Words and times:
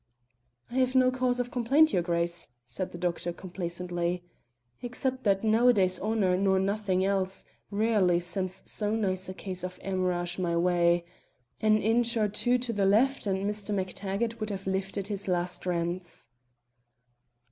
"I 0.71 0.77
have 0.79 0.95
no 0.95 1.11
cause 1.11 1.39
of 1.39 1.51
complaint, 1.51 1.93
your 1.93 2.01
Grace," 2.01 2.47
said 2.65 2.91
the 2.91 2.97
doctor 2.97 3.31
complacently, 3.31 4.23
"except 4.81 5.23
that 5.25 5.43
nowadays 5.43 5.99
honour 5.99 6.35
nor 6.37 6.57
nothing 6.59 7.05
else 7.05 7.45
rarely 7.69 8.19
sends 8.19 8.63
so 8.65 8.95
nice 8.95 9.29
a 9.29 9.33
case 9.35 9.63
of 9.63 9.77
hemorrhage 9.77 10.39
my 10.39 10.57
way. 10.57 11.05
An 11.61 11.77
inch 11.79 12.17
or 12.17 12.27
two 12.27 12.57
to 12.57 12.73
the 12.73 12.87
left 12.87 13.27
and 13.27 13.37
Mr. 13.47 13.75
MacTaggart 13.75 14.39
would 14.39 14.49
have 14.49 14.65
lifted 14.65 15.05
his 15.05 15.27
last 15.27 15.67
rents." 15.67 16.29